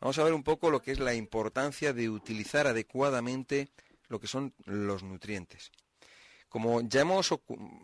[0.00, 3.68] vamos a ver un poco lo que es la importancia de utilizar adecuadamente
[4.08, 5.70] lo que son los nutrientes.
[6.48, 7.32] Como ya hemos,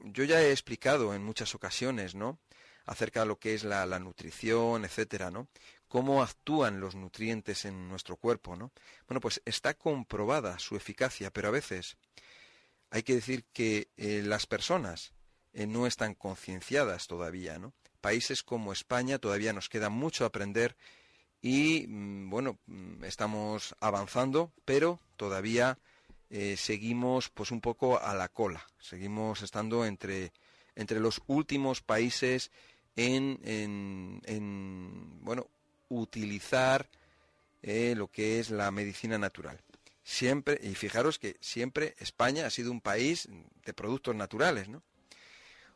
[0.05, 2.41] yo ya he explicado en muchas ocasiones, ¿no?
[2.87, 5.49] acerca de lo que es la, nutrición, etcétera, ¿no?
[5.89, 8.73] Cómo actúan los nutrientes en nuestro cuerpo, ¿no?
[9.09, 11.97] Bueno, pues está comprobada su eficacia, pero a veces
[12.91, 15.13] hay que decir que eh, las personas
[15.53, 17.73] eh, no están concienciadas todavía, ¿no?
[18.01, 20.77] Países como España todavía nos queda mucho aprender
[21.47, 25.79] y, mm, bueno, mm, estamos avanzando, pero todavía
[26.29, 30.33] eh, seguimos pues un poco a la cola, seguimos estando entre,
[30.75, 32.51] entre los últimos países
[32.97, 35.47] en, en, bueno,
[35.89, 36.91] utilizar
[37.63, 39.61] eh, lo que es la medicina natural.
[40.03, 43.29] Siempre, y fijaros que siempre España ha sido un país
[43.65, 44.83] de productos naturales, ¿no?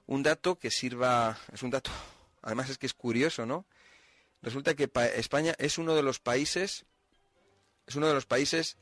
[0.07, 1.93] Un dato que sirva, es un dato,
[2.43, 3.67] además es que es curioso, ¿no?
[4.43, 6.87] Resulta que España es uno de los países,
[7.87, 8.77] es uno de los países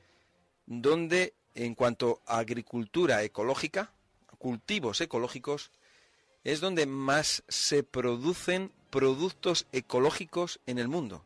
[0.67, 3.93] donde en cuanto a agricultura ecológica,
[4.39, 5.73] cultivos ecológicos,
[6.45, 11.25] es donde más se producen productos ecológicos en el mundo.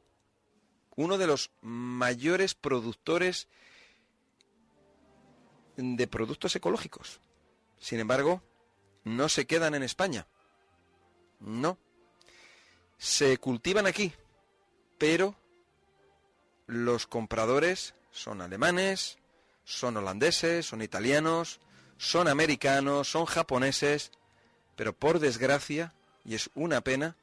[0.97, 3.49] Uno de los mayores productores
[5.77, 7.21] de productos ecológicos.
[7.79, 8.43] Sin embargo,
[9.05, 10.27] no se quedan en España.
[11.41, 11.79] No.
[12.99, 14.13] Se cultivan aquí,
[15.03, 15.35] pero
[16.69, 19.19] los compradores son alemanes,
[19.65, 21.59] son holandeses, son italianos,
[21.99, 24.13] son americanos, son japoneses,
[24.77, 25.93] pero por desgracia,
[26.25, 27.17] y es una pena,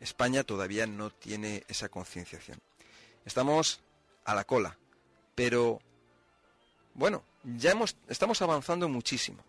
[0.00, 2.60] España todavía no tiene esa concienciación.
[3.24, 3.80] Estamos
[4.26, 4.76] a la cola,
[5.34, 5.80] pero
[6.92, 7.72] bueno, ya
[8.08, 9.42] estamos avanzando muchísimo.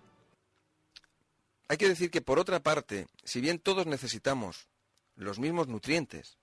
[1.67, 4.69] Hay que decir que por otra parte, si bien todos necesitamos
[5.17, 6.37] los mismos nutrientes,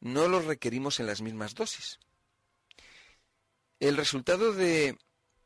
[0.00, 1.98] no los requerimos en las mismas dosis.
[3.80, 4.96] El resultado de,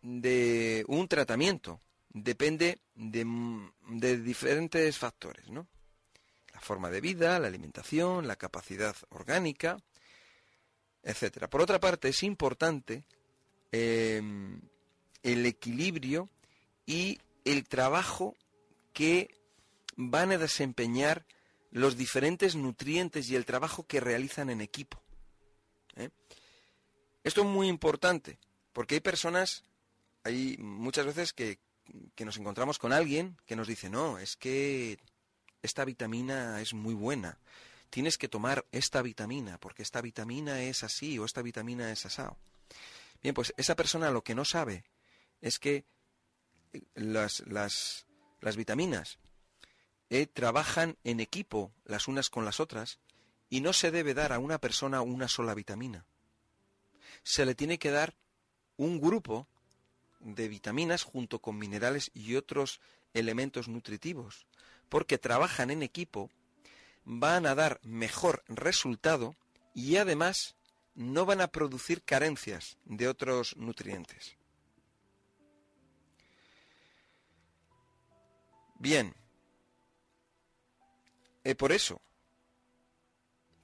[0.03, 1.81] de un tratamiento
[2.13, 5.47] depende de, diferentes factores.
[5.49, 9.79] La forma de vida, la alimentación, la capacidad orgánica,
[11.03, 11.49] etcétera.
[11.49, 13.05] Por otra parte, es importante
[13.71, 14.61] em,
[15.23, 16.29] el equilibrio
[16.85, 18.35] y el trabajo
[18.93, 19.35] que
[19.97, 21.25] van a desempeñar
[21.73, 25.03] los diferentes nutrientes y el trabajo que realizan en equipo.
[25.97, 26.11] ¿eh?
[27.25, 28.39] Esto es muy importante,
[28.73, 29.65] porque hay personas,
[30.23, 31.59] hay muchas veces que
[32.15, 34.99] que nos encontramos con alguien que nos dice, no, es que
[35.63, 37.39] esta vitamina es muy buena,
[37.91, 42.37] tienes que tomar esta vitamina, porque esta vitamina es así o esta vitamina es asado.
[43.23, 44.85] Bien, pues esa persona lo que no sabe
[45.41, 45.85] es que
[46.95, 48.07] las, las,
[48.41, 49.19] las vitaminas
[50.15, 52.99] eh, trabajan en equipo las unas con las otras
[53.49, 56.05] y no se debe dar a una persona una sola vitamina.
[57.23, 58.15] Se le tiene que dar
[58.77, 59.49] un grupo
[60.21, 62.83] de vitaminas junto con minerales y otros
[63.15, 64.47] elementos nutritivos,
[64.91, 66.31] porque trabajan en equipo,
[67.07, 69.35] van a dar mejor resultado
[69.75, 70.57] y además
[70.95, 74.37] no van a producir carencias de otros nutrientes.
[78.79, 79.15] Bien,
[81.45, 82.01] eh, por eso,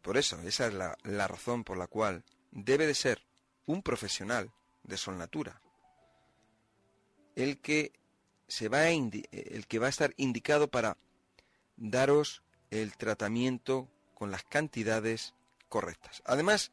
[0.03, 3.22] por eso, esa es la, razón por la cual debe de ser
[3.66, 4.53] un profesional
[4.83, 5.61] de Solnatura
[7.37, 7.93] el que
[8.49, 10.97] se va a el que va a estar indicado para
[11.77, 15.34] daros el tratamiento con las cantidades
[15.69, 16.22] correctas.
[16.25, 16.72] Además,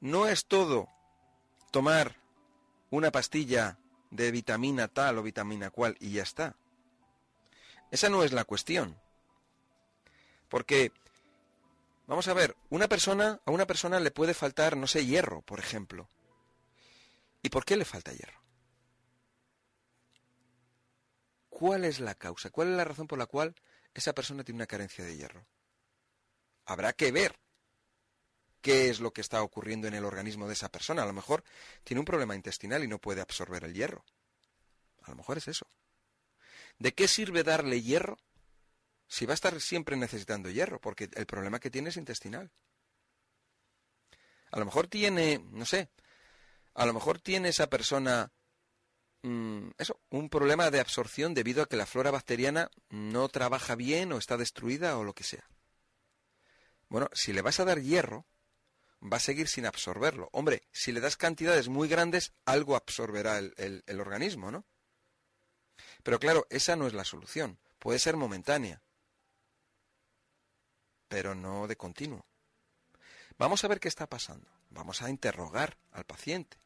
[0.00, 0.88] no es todo
[1.70, 2.16] tomar
[2.90, 3.78] una pastilla
[4.10, 6.56] de vitamina tal o vitamina cual y ya está.
[7.90, 8.96] Esa no es la cuestión.
[10.48, 10.92] Porque
[12.06, 15.58] vamos a ver, una persona a una persona le puede faltar, no sé, hierro, por
[15.58, 16.08] ejemplo.
[17.42, 18.40] ¿Y por qué le falta hierro?
[21.48, 22.50] ¿Cuál es la causa?
[22.50, 23.54] ¿Cuál es la razón por la cual
[23.92, 25.46] esa persona tiene una carencia de hierro?
[26.64, 27.38] Habrá que ver
[28.60, 31.02] qué es lo que está ocurriendo en el organismo de esa persona.
[31.02, 31.44] A lo mejor
[31.84, 34.04] tiene un problema intestinal y no puede absorber el hierro.
[35.02, 35.66] A lo mejor es eso.
[36.78, 38.18] ¿De qué sirve darle hierro
[39.14, 40.80] si va a estar siempre necesitando hierro?
[40.80, 42.50] Porque el problema que tiene es intestinal.
[44.50, 45.88] A lo mejor tiene, no sé,
[46.74, 48.32] a lo mejor tiene esa persona
[49.24, 54.12] Mm, eso, un problema de absorción debido a que la flora bacteriana no trabaja bien
[54.12, 55.48] o está destruida o lo que sea.
[56.90, 58.26] Bueno, si le vas a dar hierro,
[59.02, 60.28] va a seguir sin absorberlo.
[60.32, 64.66] Hombre, si le das cantidades muy grandes, algo absorberá el, el organismo, ¿no?
[66.02, 67.58] Pero claro, esa no es la solución.
[67.78, 68.82] Puede ser momentánea,
[71.14, 72.26] pero no de continuo.
[73.38, 74.50] Vamos a ver qué está pasando.
[74.70, 76.56] Vamos a interrogar al paciente.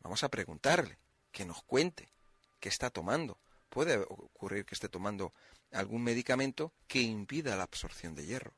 [0.00, 0.98] Vamos a preguntarle,
[1.32, 2.12] que nos cuente
[2.60, 3.38] qué está tomando.
[3.70, 5.32] Puede ocurrir que esté tomando
[5.72, 8.52] algún medicamento que impida la absorción de hierro.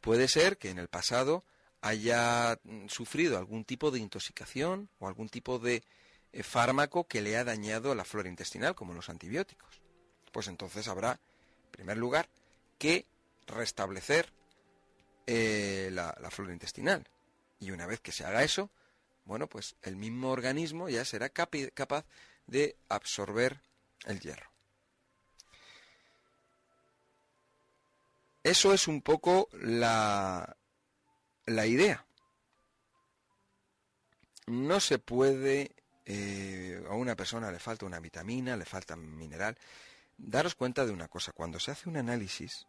[0.00, 1.44] Puede ser que en el pasado
[1.80, 5.82] haya sufrido algún tipo de intoxicación o algún tipo de
[6.30, 9.80] eh, fármaco que le ha dañado la flora intestinal, como los antibióticos.
[10.30, 11.18] Pues entonces habrá,
[11.78, 12.28] primer lugar,
[12.76, 13.06] que
[13.46, 14.32] restablecer
[15.28, 17.06] eh, la, flora intestinal.
[17.60, 18.68] Y una vez que se haga eso,
[19.24, 22.04] bueno, pues el mismo organismo ya será capaz
[22.48, 23.60] de absorber
[24.06, 24.50] el hierro.
[28.42, 30.56] Eso es un poco la,
[31.46, 32.04] la idea.
[34.46, 35.76] No se puede,
[36.06, 39.56] eh, a una persona le falta una vitamina, le falta un mineral.
[40.18, 42.66] Daros cuenta de una cosa, cuando se hace un análisis,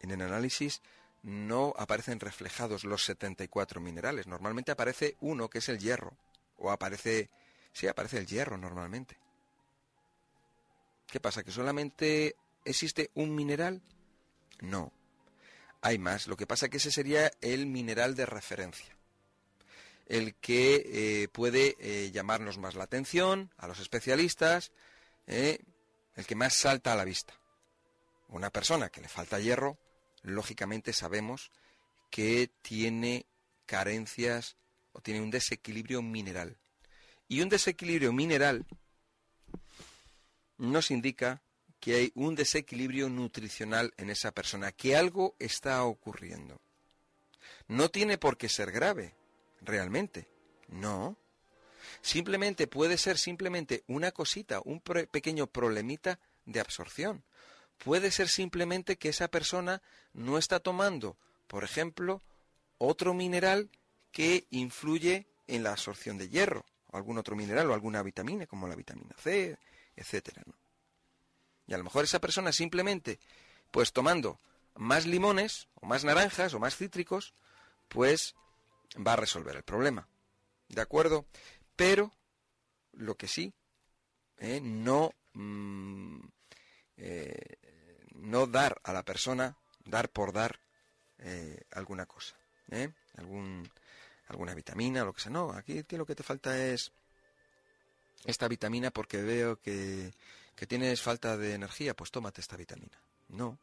[0.00, 0.80] en el análisis
[1.24, 4.26] no aparecen reflejados los 74 minerales.
[4.26, 6.16] Normalmente aparece uno, que es el hierro.
[6.58, 7.30] O aparece...
[7.72, 9.18] Sí, aparece el hierro normalmente.
[11.06, 11.42] ¿Qué pasa?
[11.42, 13.80] ¿Que solamente existe un mineral?
[14.60, 14.92] No.
[15.80, 16.26] Hay más.
[16.26, 18.94] Lo que pasa que ese sería el mineral de referencia.
[20.06, 20.84] El que
[21.22, 24.72] eh, puede eh, llamarnos más la atención a los especialistas,
[25.26, 25.60] eh,
[26.14, 27.34] el que más salta a la vista.
[28.28, 29.78] Una persona que le falta hierro,
[30.22, 31.50] lógicamente sabemos
[32.10, 33.26] que tiene
[33.66, 34.56] carencias
[34.92, 36.56] o tiene un desequilibrio mineral.
[37.28, 38.66] Y un desequilibrio mineral
[40.58, 41.42] nos indica
[41.80, 46.60] que hay un desequilibrio nutricional en esa persona, que algo está ocurriendo.
[47.68, 49.14] No tiene por qué ser grave,
[49.60, 50.28] realmente.
[50.68, 51.18] No.
[52.00, 57.24] Simplemente puede ser simplemente una cosita, un pequeño problemita de absorción
[57.78, 59.82] puede ser simplemente que esa persona
[60.12, 61.16] no está tomando,
[61.46, 62.22] por ejemplo,
[62.78, 63.70] otro mineral
[64.12, 68.68] que influye en la absorción de hierro, o algún otro mineral o alguna vitamina, como
[68.68, 69.58] la vitamina C,
[69.96, 70.42] etcétera.
[71.66, 73.18] Y a lo mejor esa persona simplemente,
[73.70, 74.40] pues tomando
[74.76, 77.34] más limones, o más naranjas, o más cítricos,
[77.88, 78.34] pues
[78.94, 80.08] va a resolver el problema.
[80.68, 81.26] ¿De acuerdo?
[81.76, 82.12] Pero
[82.92, 83.52] lo que sí,
[84.38, 86.20] eh, no mm,
[86.96, 87.56] eh,
[88.14, 90.58] no dar a la persona, dar por dar
[91.18, 92.36] eh, alguna cosa,
[92.70, 92.92] ¿eh?
[93.16, 93.68] Algún,
[94.28, 95.32] alguna vitamina, lo que sea.
[95.32, 96.92] No, aquí lo que te falta es
[98.24, 100.12] esta vitamina porque veo que,
[100.54, 102.98] que tienes falta de energía, pues tómate esta vitamina.
[103.28, 103.58] No,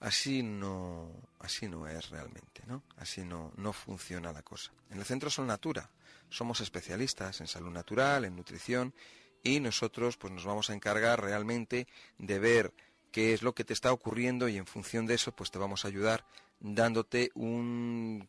[0.00, 2.82] así no, así no es realmente, ¿no?
[2.96, 4.72] Así no, no funciona la cosa.
[4.90, 5.90] En el centro Sol Natura
[6.28, 8.94] somos especialistas en salud natural, en nutrición
[9.42, 11.86] y nosotros pues nos vamos a encargar realmente
[12.18, 12.72] de ver
[13.12, 15.84] qué es lo que te está ocurriendo y en función de eso pues te vamos
[15.84, 16.24] a ayudar
[16.60, 18.28] dándote un,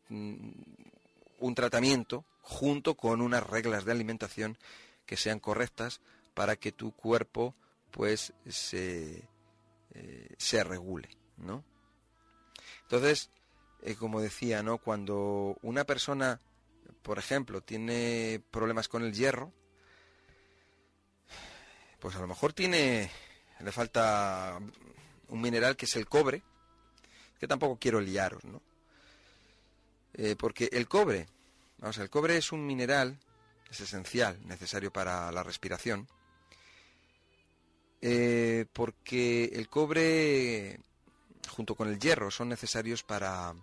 [1.40, 4.58] un tratamiento junto con unas reglas de alimentación
[5.06, 6.02] que sean correctas
[6.34, 7.56] para que tu cuerpo
[7.92, 9.28] pues se,
[9.94, 11.64] eh, se regule, ¿no?
[12.84, 13.30] Entonces,
[13.82, 14.78] eh, como decía, ¿no?
[14.78, 16.40] Cuando una persona,
[17.02, 19.54] por ejemplo, tiene problemas con el hierro,
[22.00, 23.10] pues a lo mejor tiene,
[23.60, 24.60] le falta
[25.28, 26.44] un mineral que es el cobre,
[27.40, 28.62] que tampoco quiero liaros, ¿no?
[30.14, 31.28] Eh, porque el cobre,
[31.78, 33.20] vamos, el cobre es un mineral,
[33.70, 36.08] es esencial, necesario para la respiración,
[38.02, 40.80] eh, porque el cobre
[41.50, 43.54] junto con el hierro son necesarios para,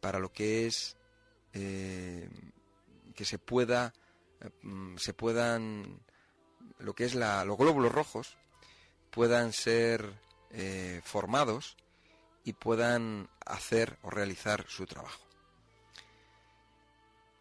[0.00, 0.96] para lo que es
[1.52, 2.28] eh,
[3.14, 3.92] que se pueda
[4.96, 6.00] se puedan
[6.78, 8.36] lo que es la, los glóbulos rojos
[9.10, 10.12] puedan ser
[10.50, 11.76] eh, formados
[12.44, 15.22] y puedan hacer o realizar su trabajo.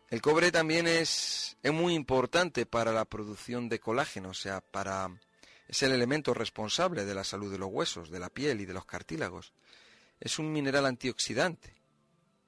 [0.09, 5.09] El cobre también es, es muy importante para la producción de colágeno, o sea, para
[5.67, 8.73] es el elemento responsable de la salud de los huesos, de la piel y de
[8.73, 9.53] los cartílagos.
[10.19, 11.73] Es un mineral antioxidante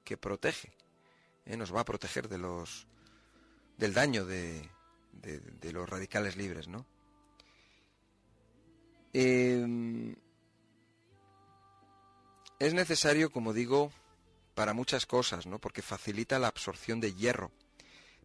[0.04, 0.72] que protege,
[1.44, 2.86] eh, nos va a proteger de los
[3.76, 4.68] del daño de,
[5.72, 6.86] los radicales libres, ¿no?
[9.12, 10.14] Em,
[12.58, 13.90] es necesario, como digo,
[14.54, 15.58] para muchas cosas, ¿no?
[15.58, 17.50] Porque facilita la absorción de hierro,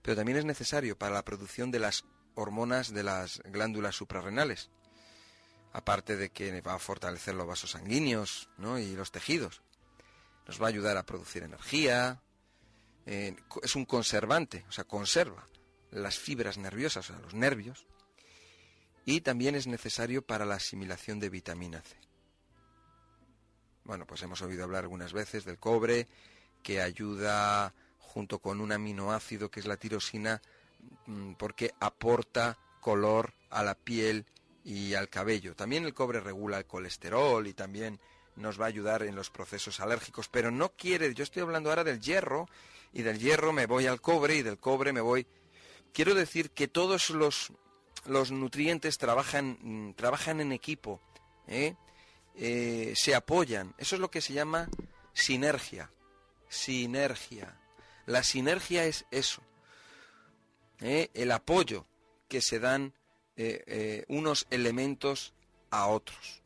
[0.01, 2.03] pero también es necesario para la producción de las
[2.35, 4.69] hormonas de las glándulas suprarrenales,
[5.75, 8.79] aparte de que va a fortalecer los vasos sanguíneos ¿no?
[8.79, 9.62] y los tejidos.
[10.48, 12.22] Nos va a ayudar a producir energía,
[13.05, 15.46] eh, es un conservante, o sea, conserva
[15.91, 17.86] las fibras nerviosas, o sea, los nervios,
[19.03, 21.98] y también es necesario para la asimilación de vitamina C.
[23.84, 26.08] Bueno, pues hemos oído hablar algunas veces del cobre,
[26.63, 30.41] que ayuda junto con un aminoácido que es la tirosina,
[31.05, 34.25] mm, porque aporta color a la piel
[34.65, 35.55] y al cabello.
[35.55, 38.00] También el cobre regula el colesterol y también
[38.36, 41.86] nos va a ayudar en los procesos alérgicos, pero no quiere, yo estoy hablando ahora
[41.86, 42.50] del hierro
[42.91, 45.25] y del hierro me voy al cobre y del cobre me voy...
[45.93, 47.53] Quiero decir que todos los,
[48.05, 51.00] los nutrientes trabajan, mm, trabajan en equipo,
[51.48, 51.75] ¿eh?
[52.38, 53.74] Eh, se apoyan.
[53.77, 54.67] Eso es lo que se llama
[55.13, 55.89] sinergia.
[56.50, 57.57] Sinergia.
[58.05, 59.41] La sinergia es eso.
[60.81, 61.10] ¿eh?
[61.13, 61.86] El apoyo
[62.27, 62.93] que se dan
[64.07, 65.33] unos elementos
[65.69, 66.41] a otros.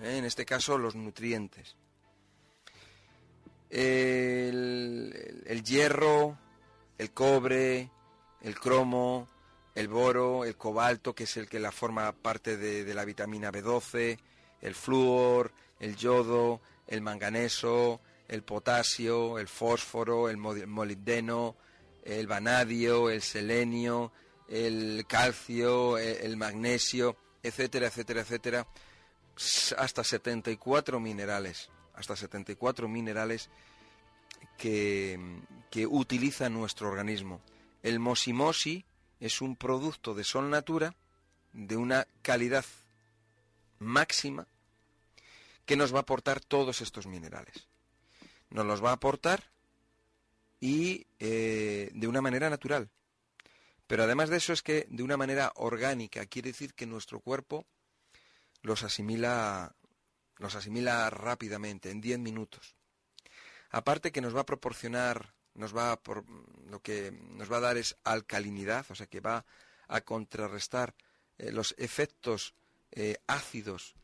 [0.00, 1.76] en este caso los nutrientes.
[3.70, 5.12] el
[5.64, 6.38] hierro,
[6.98, 7.90] el cobre,
[8.42, 9.28] el cromo,
[9.74, 14.18] el boro, el cobalto, que es el que la forma parte de, la vitamina B12,
[14.60, 21.56] el flúor, el yodo, el manganeso, el potasio, el fósforo, el molibdeno,
[22.04, 24.12] el vanadio, el selenio,
[24.52, 28.66] el calcio, e, el magnesio, etcétera, etcétera, etcétera,
[29.78, 33.48] hasta 74 minerales, hasta 74 minerales
[34.58, 35.18] que,
[35.70, 37.40] que utiliza nuestro organismo.
[37.82, 38.84] El mosimosi
[39.20, 40.94] es un producto de Sol Natura
[41.54, 42.64] de una calidad
[43.78, 44.46] máxima
[45.64, 47.66] que nos va a aportar todos estos minerales.
[48.50, 49.50] Nos los va a aportar
[50.60, 52.90] y eh, de una manera natural.
[53.92, 57.66] Pero además de eso es que de una manera orgánica, quiere decir que nuestro cuerpo
[58.62, 59.76] los asimila,
[60.38, 62.74] los asimila rápidamente, en 10 minutos.
[63.68, 66.24] Aparte que nos va a proporcionar nos va por,
[66.70, 69.44] lo que nos va a dar es alcalinidad, o sea que va
[69.88, 70.94] a contrarrestar
[71.36, 72.54] eh, los efectos
[72.92, 73.94] eh, ácidos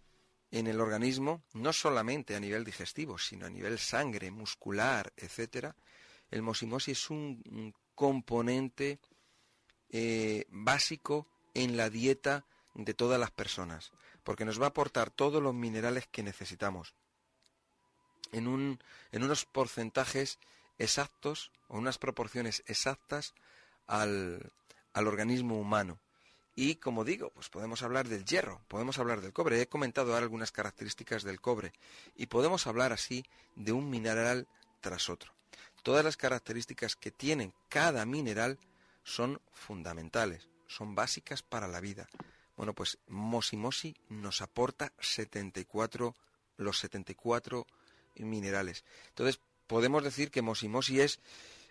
[0.50, 5.74] en el organismo, no solamente a nivel digestivo, sino a nivel sangre, muscular, etcétera.
[6.30, 9.00] El mosimosi es un, componente
[9.90, 13.92] eh, básico en la dieta de todas las personas,
[14.22, 16.94] porque nos va a aportar todos los minerales que necesitamos
[18.32, 18.78] en, un,
[19.12, 20.38] en unos porcentajes
[20.78, 23.34] exactos o unas proporciones exactas
[23.86, 24.52] al,
[24.94, 25.98] organismo humano.
[26.54, 29.60] Y como digo, pues podemos hablar del hierro, podemos hablar del cobre.
[29.60, 31.72] He comentado ahora algunas características del cobre
[32.16, 34.48] y podemos hablar así de un mineral
[34.80, 35.32] tras otro.
[35.84, 38.58] Todas las características que tienen cada mineral
[39.08, 42.08] son fundamentales, son básicas para la vida.
[42.56, 46.14] Bueno, pues Mosimosi nos aporta 74
[46.58, 47.66] los 74
[48.16, 48.84] minerales.
[49.08, 51.20] Entonces, podemos decir que Mosimosi es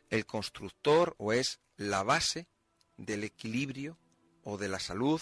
[0.10, 2.48] el constructor o es la base
[2.96, 3.98] del equilibrio
[4.44, 5.22] o de la salud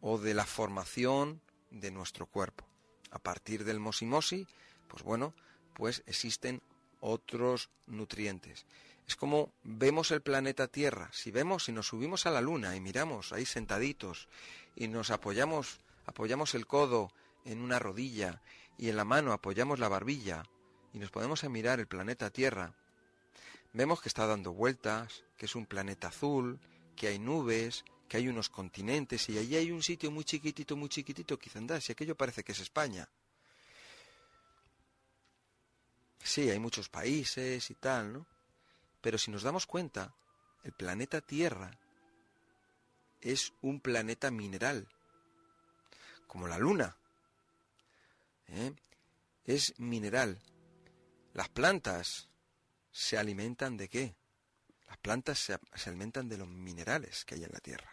[0.00, 2.66] o de la formación de nuestro cuerpo.
[3.10, 4.46] A partir del Mosimosi,
[4.88, 5.34] pues bueno,
[5.74, 6.62] pues existen
[7.00, 8.66] otros nutrientes.
[9.06, 11.10] Es como vemos el planeta Tierra.
[11.12, 14.28] Si vemos, si nos subimos a la luna y miramos ahí sentaditos
[14.76, 17.12] y nos apoyamos, apoyamos el codo
[17.44, 18.40] en una rodilla
[18.78, 20.44] y en la mano apoyamos la barbilla
[20.92, 22.72] y nos podemos a mirar el planeta Tierra,
[23.72, 26.60] vemos que está dando vueltas, que es un planeta azul,
[26.96, 30.88] que hay nubes, que hay unos continentes y allí hay un sitio muy chiquitito, muy
[30.88, 33.08] chiquitito, quizás si aquello parece que es España.
[36.22, 38.33] Sí, hay muchos países y tal, ¿no?
[39.04, 40.14] Pero si nos damos cuenta,
[40.62, 41.78] el planeta Tierra
[43.20, 44.88] es un planeta mineral,
[46.26, 46.96] como la Luna.
[48.48, 48.72] ¿eh?
[49.44, 50.40] Es mineral.
[51.34, 52.30] Las plantas
[52.90, 54.16] se alimentan de qué?
[54.86, 57.92] Las plantas se, alimentan de los minerales que hay en la tierra.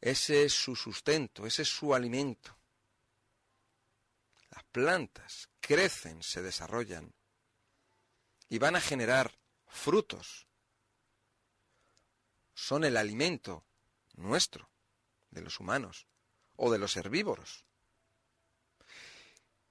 [0.00, 2.56] Ese es su sustento, ese es su alimento.
[4.48, 7.12] Las plantas crecen, se desarrollan
[8.48, 9.41] y van a generar
[9.72, 10.46] frutos.
[12.54, 13.64] Son el alimento
[14.14, 14.70] nuestro,
[15.30, 16.06] de los humanos
[16.56, 17.64] o de los herbívoros.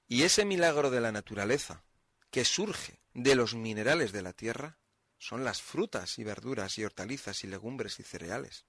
[0.08, 1.84] Y ese milagro de la naturaleza,
[2.30, 4.78] que surge de los minerales de la tierra
[5.18, 8.66] son las frutas y verduras y hortalizas y legumbres y cereales.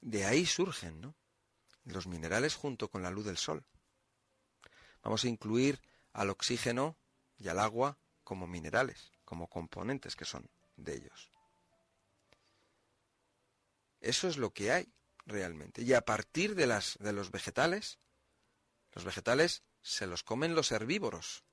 [0.00, 1.16] De ahí surgen, ¿no?
[1.84, 3.66] Los minerales junto con la luz del sol.
[5.02, 5.80] Vamos a incluir
[6.14, 6.96] al oxígeno
[7.38, 11.30] y al agua como minerales, como componentes que son de ellos.
[14.00, 14.88] Eso es lo que hay
[15.26, 15.82] realmente.
[15.82, 17.98] Y a partir de, las, de los vegetales
[18.94, 21.44] los vegetales se los comen los herbívoros,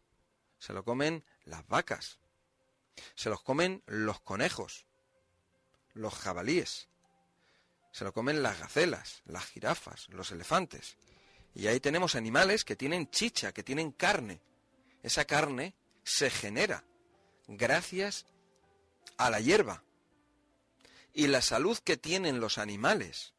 [0.59, 2.19] se lo comen las vacas,
[3.15, 4.85] se los comen los conejos,
[5.93, 6.87] los jabalíes,
[7.91, 10.97] se lo comen las gacelas, las jirafas, los elefantes.
[11.53, 14.39] Y ahí tenemos animales que tienen chicha, que tienen carne.
[15.03, 16.83] Esa carne se genera
[17.47, 18.25] gracias
[19.17, 19.83] a la hierba.
[21.13, 23.33] Y la salud que tienen los animales,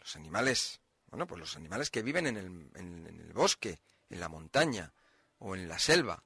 [0.00, 3.78] los animales, bueno, pues los animales que viven en el, bosque,
[4.10, 4.92] en la montaña
[5.38, 6.22] o en la selva,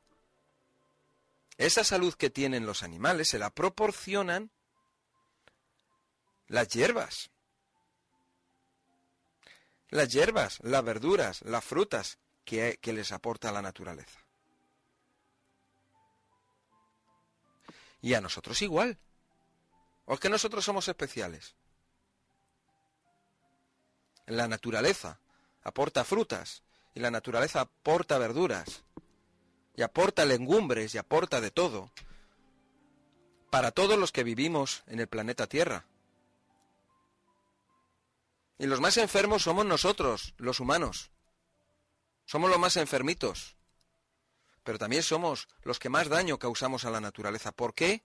[1.58, 4.50] esa salud que tienen los animales se la proporcionan
[6.46, 7.30] las hierbas.
[9.90, 14.29] Las hierbas, las verduras, las frutas que, que les aporta la naturaleza.
[18.00, 18.98] Y a nosotros igual.
[20.06, 21.54] ¿O es que nosotros somos especiales?
[24.26, 25.20] La naturaleza
[25.62, 26.62] aporta frutas
[26.94, 28.84] y la naturaleza aporta verduras
[29.76, 31.90] y aporta legumbres y aporta de todo
[33.50, 35.84] para todos los que vivimos en el planeta Tierra.
[38.58, 41.10] Y los más enfermos somos nosotros, los humanos.
[42.26, 43.56] Somos los más enfermitos.
[44.64, 47.52] Pero también somos los que más daño causamos a la naturaleza.
[47.52, 48.02] ¿Por qué?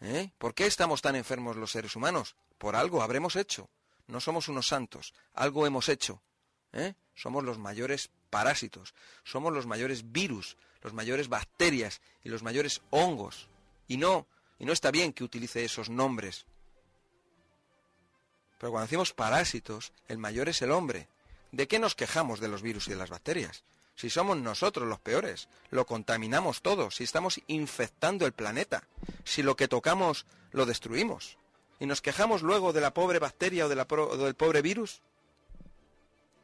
[0.00, 0.32] ¿Eh?
[0.38, 2.36] ¿Por qué estamos tan enfermos los seres humanos?
[2.58, 3.68] Por algo habremos hecho.
[4.06, 5.14] No somos unos santos.
[5.34, 6.22] Algo hemos hecho.
[6.72, 6.94] ¿Eh?
[7.14, 8.94] Somos los mayores parásitos.
[9.22, 13.48] Somos los mayores virus, los mayores bacterias y los mayores hongos.
[13.86, 14.26] Y no,
[14.58, 16.46] y no está bien que utilice esos nombres.
[18.58, 21.08] Pero cuando decimos parásitos, el mayor es el hombre.
[21.52, 23.62] ¿De qué nos quejamos de los virus y de las bacterias?
[23.96, 28.88] Si somos nosotros los peores, lo contaminamos todo, si estamos infectando el planeta,
[29.24, 31.38] si lo que tocamos lo destruimos,
[31.78, 35.00] y nos quejamos luego de la pobre bacteria o, la del pobre virus,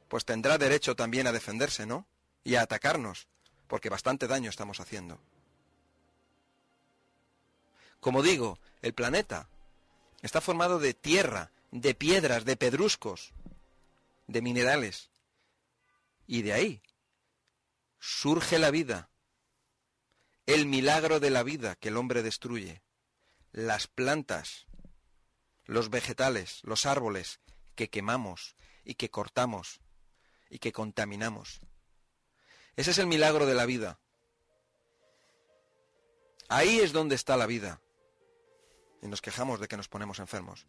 [0.09, 2.07] pues tendrá derecho también a defenderse, ¿no?
[2.45, 3.29] Y a atacarnos,
[3.67, 5.19] porque bastante daño estamos haciendo.
[8.01, 9.49] Como digo, el planeta
[10.23, 13.33] está formado de tierra, de piedras, de pedruscos,
[14.27, 15.11] de minerales.
[16.27, 16.83] Y de ahí
[18.01, 19.11] surge la vida,
[20.47, 22.83] el milagro de la vida que el hombre destruye,
[23.53, 24.67] las plantas,
[25.65, 27.41] los vegetales, los árboles
[27.77, 29.81] que quemamos y que cortamos
[30.49, 31.61] y que contaminamos.
[32.75, 34.01] Ese es el milagro de la vida.
[36.49, 37.81] Ahí es donde está la vida
[39.03, 40.67] y nos quejamos de que nos ponemos enfermos.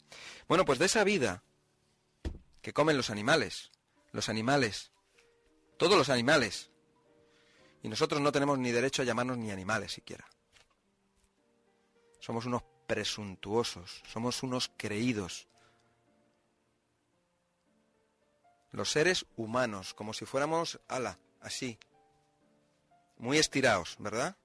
[0.47, 1.43] Bueno, pues de esa vida
[2.61, 3.71] que comen los animales,
[4.11, 4.91] los animales,
[5.77, 6.69] todos los animales,
[7.83, 10.27] y nosotros no tenemos ni derecho a llamarnos ni animales siquiera.
[12.19, 15.47] Somos unos presuntuosos, somos unos creídos.
[18.71, 21.79] Los seres humanos, como si fuéramos, ala, así,
[23.17, 24.37] muy estirados, ¿verdad?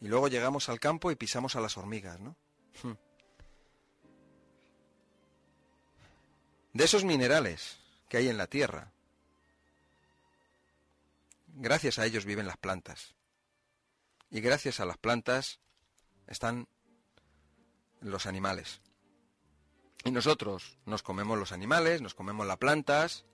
[0.00, 2.36] Y luego llegamos al campo y pisamos a las hormigas, ¿no?
[2.82, 2.92] Hmm.
[6.74, 8.93] De esos minerales que hay en la tierra,
[11.54, 13.14] gracias a ellos viven las plantas.
[14.30, 15.60] Y gracias a las plantas
[16.26, 16.66] están
[18.00, 18.80] los animales.
[20.04, 23.24] Y nosotros nos comemos los animales, nos comemos las plantas,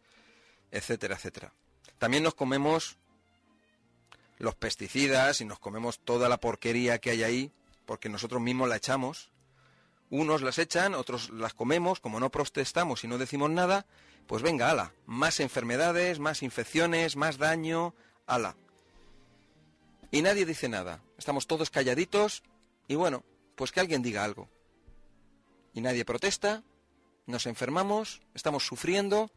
[0.71, 1.53] etcétera, etcétera.
[1.99, 2.99] También nos comemos
[4.39, 7.53] los pesticidas y nos comemos toda la porquería que hay ahí,
[7.87, 9.31] porque nosotros mismos la echamos.
[10.11, 13.87] Unos las echan, otros las comemos, como no protestamos y no decimos nada,
[14.27, 17.95] pues venga, ala, más enfermedades, más infecciones, más daño,
[18.31, 18.57] ala.
[20.11, 21.03] Y nadie dice nada.
[21.19, 22.43] Estamos todos calladitos
[22.89, 23.25] y bueno,
[23.57, 24.49] pues que alguien diga algo.
[25.75, 26.63] Y nadie protesta,
[27.27, 29.31] nos enfermamos, estamos sufriendo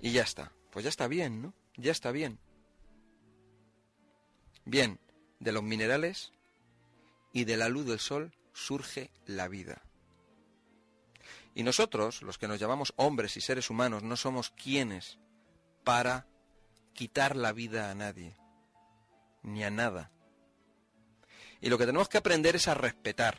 [0.00, 0.52] y ya está.
[0.70, 1.54] Pues ya está bien, ¿no?
[1.76, 2.38] Ya está bien.
[4.64, 5.00] Bien,
[5.40, 6.32] de los minerales
[7.32, 9.82] y de la luz del sol surge la vida.
[11.54, 15.18] Y nosotros, los que nos llamamos hombres y seres humanos, no somos quienes
[15.84, 16.26] para
[16.92, 18.36] quitar la vida a nadie,
[19.42, 20.10] ni a nada.
[21.60, 23.38] Y lo que tenemos que aprender es a respetar,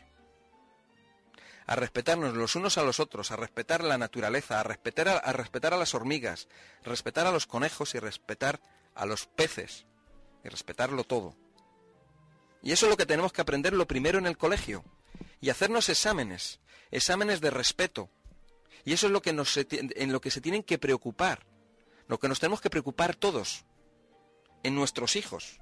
[1.66, 5.74] a respetarnos los unos a los otros, a respetar la naturaleza, a respetar a, respetar
[5.74, 6.48] a las hormigas,
[6.84, 8.62] respetar a los conejos y respetar
[8.96, 9.86] a los peces,
[10.44, 11.36] y respetarlo todo.
[12.62, 14.84] Y eso es lo que tenemos que aprender lo primero en el colegio.
[15.42, 16.62] Y hacernos exámenes,
[16.92, 18.10] exámenes de respeto.
[18.86, 21.46] Y eso es lo que nos, en lo que se tienen que preocupar.
[22.08, 23.66] Lo que nos tenemos que preocupar todos.
[24.64, 25.60] En nuestros hijos.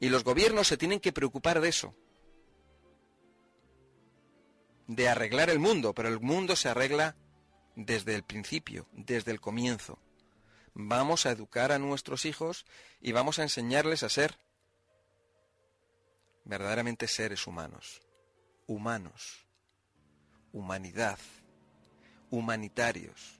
[0.00, 1.94] Y los gobiernos se tienen que preocupar de eso.
[4.86, 7.16] De arreglar el mundo, pero el mundo se arregla
[7.76, 9.98] desde el principio, desde el comienzo
[10.80, 12.64] vamos a educar a nuestros hijos
[13.00, 14.38] y vamos a enseñarles a ser
[16.44, 18.00] verdaderamente seres humanos,
[18.68, 19.44] humanos,
[20.52, 21.18] humanidad,
[22.30, 23.37] humanitarios,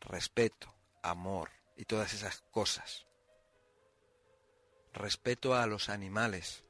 [0.00, 3.06] respeto, amor y todas esas cosas.
[4.92, 6.64] Respeto a los animales,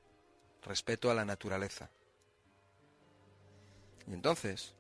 [0.62, 1.90] respeto a la naturaleza.
[4.06, 4.74] Y entonces,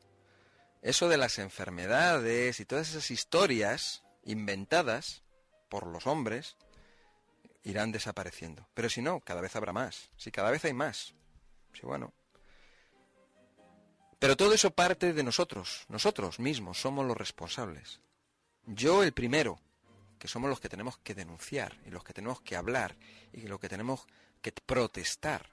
[0.82, 5.22] eso de las enfermedades y todas esas historias inventadas
[5.68, 6.56] por los hombres
[7.62, 8.66] irán desapareciendo.
[8.74, 10.10] Pero si no, cada vez habrá más.
[10.16, 11.14] Si cada vez hay más.
[11.72, 12.12] Sí, bueno.
[14.18, 15.84] Pero todo eso parte de nosotros.
[15.88, 18.00] Nosotros mismos somos los responsables.
[18.70, 19.58] Yo el primero,
[20.18, 22.96] que somos los que tenemos que denunciar y los que tenemos que hablar
[23.32, 24.06] y los que tenemos
[24.42, 25.48] que protestar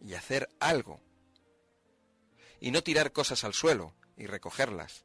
[0.00, 1.00] y hacer algo.
[2.60, 5.04] Y no tirar cosas al suelo y recogerlas.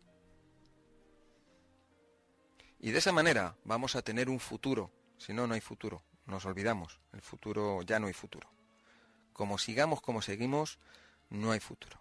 [2.80, 4.92] Y de esa manera vamos a tener un futuro.
[5.18, 6.04] Si no, no hay futuro.
[6.28, 7.00] Nos olvidamos.
[7.12, 8.52] El futuro ya no hay futuro.
[9.34, 10.78] Como sigamos como seguimos,
[11.32, 12.00] no hay futuro.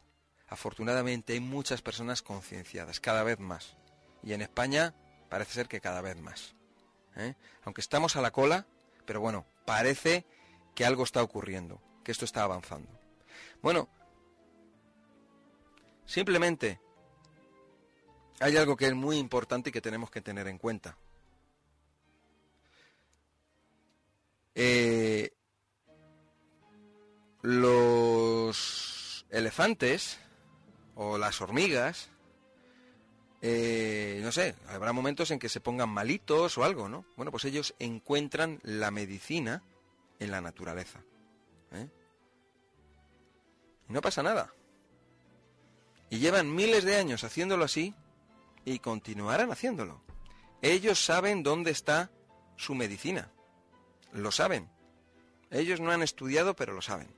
[0.49, 3.79] Afortunadamente hay muchas personas concienciadas, cada vez más.
[4.23, 4.95] Y en España
[5.29, 6.55] parece ser que cada vez más.
[7.17, 7.35] ¿eh?
[7.65, 8.67] Aunque estamos a la cola,
[9.05, 10.25] pero bueno, parece
[10.75, 12.91] que algo está ocurriendo, que esto está avanzando.
[13.63, 13.89] Bueno,
[16.05, 16.81] simplemente
[18.41, 20.97] hay algo que es muy importante y que tenemos que tener en cuenta.
[24.55, 25.33] Eh,
[27.43, 30.19] los elefantes
[30.95, 32.11] o las hormigas,
[33.49, 37.05] eh, no sé, habrá momentos en que se pongan malitos o algo, ¿no?
[37.15, 39.63] Bueno, pues ellos encuentran la medicina
[40.19, 40.99] en la naturaleza.
[41.71, 41.89] ¿eh?
[43.89, 44.53] Y no pasa nada.
[46.11, 47.95] Y llevan miles de años haciéndolo así
[48.65, 50.03] y continuarán haciéndolo.
[50.61, 52.11] Ellos saben dónde está
[52.57, 53.31] su medicina.
[54.13, 54.69] Lo saben.
[55.53, 57.15] Ellos no han estudiado, pero lo saben.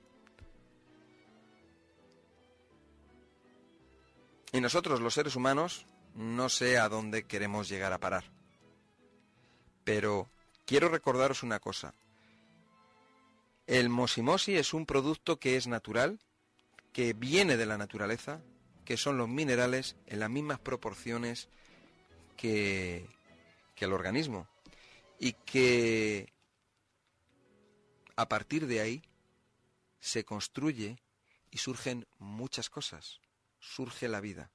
[4.53, 8.25] Y nosotros, los seres humanos, no sé a dónde queremos llegar a parar.
[9.85, 10.29] Pero
[10.67, 11.95] quiero recordaros una cosa.
[13.67, 16.19] El mosimosi es un producto que es natural,
[16.93, 18.41] que viene de la naturaleza,
[18.85, 21.49] que son los minerales en las mismas proporciones
[22.37, 23.07] que,
[23.75, 24.49] que el organismo.
[25.21, 26.33] Y que
[28.17, 29.03] a partir de ahí
[30.01, 30.99] se construye
[31.51, 33.21] y surgen muchas cosas.
[33.61, 34.51] Surge la vida.